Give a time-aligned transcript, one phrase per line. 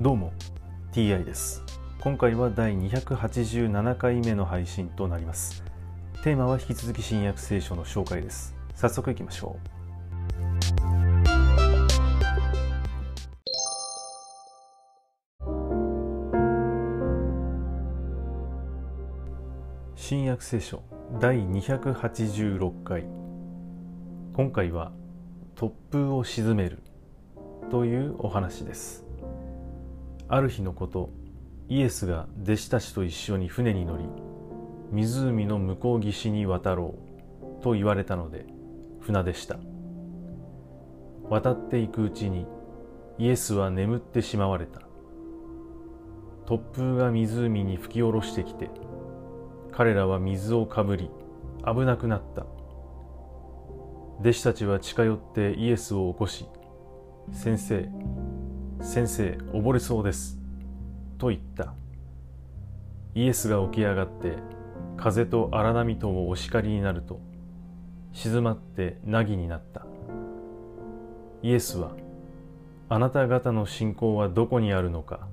[0.00, 0.32] どうも
[0.92, 1.62] TI です。
[2.00, 5.62] 今回は第287回目の配信となります。
[6.24, 8.56] テーマは引き続き新約聖書の紹介です。
[8.74, 9.70] 早速いきましょう。
[19.96, 20.82] 新約聖書
[21.20, 23.04] 第286回。
[24.32, 24.92] 今回は
[25.56, 26.78] 突風を鎮める
[27.70, 29.09] というお話です。
[30.32, 31.10] ある日のこと
[31.68, 34.04] イエスが弟子たちと一緒に船に乗り
[34.92, 36.94] 湖の向こう岸に渡ろ
[37.58, 38.46] うと言われたので
[39.00, 39.58] 船でした。
[41.28, 42.46] 渡っていくうちに
[43.18, 44.82] イエスは眠ってしまわれた。
[46.46, 48.70] 突風が湖に吹き下ろしてきて
[49.72, 51.10] 彼らは水をかぶり
[51.64, 52.46] 危なくなった。
[54.20, 56.46] 弟子たちは近寄ってイエスを起こし
[57.32, 57.88] 「先生
[58.80, 60.38] 先生溺れそうです」
[61.18, 61.74] と言った。
[63.14, 64.36] イエスが起き上がって
[64.96, 67.20] 風と荒波ともお叱りになると
[68.12, 69.84] 静まって凪になった。
[71.42, 71.92] イエスは
[72.88, 75.28] 「あなた方の信仰はどこにあるのか?」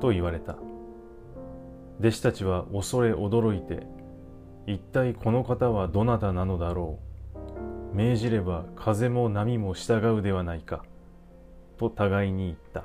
[0.00, 0.56] と言われた。
[2.00, 3.86] 弟子たちは恐れ驚いて
[4.66, 6.98] 一体この方はどなたなのだろ
[7.92, 7.96] う。
[7.96, 10.84] 命じれば風も波も従うではないか。
[11.78, 12.84] と互いに言った。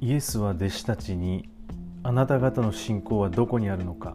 [0.00, 1.48] イエスは弟子たちに
[2.02, 4.14] あなた方の信仰はどこにあるのか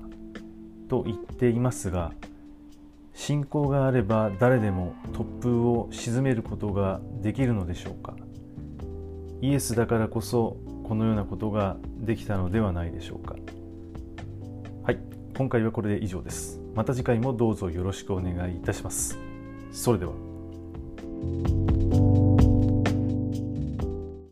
[0.88, 2.12] と言っていますが
[3.16, 8.16] 信仰があれば誰でも突風を鎮めることができるのでしょうか。
[9.42, 10.58] イエスだからこそ
[10.90, 13.36] このようなことができたのではないでしょうか。
[14.82, 14.98] はい。
[15.38, 16.60] 今回はこれで以上です。
[16.74, 19.16] また次回もどうぞよろしくお願いいたします。
[19.72, 21.59] それでは。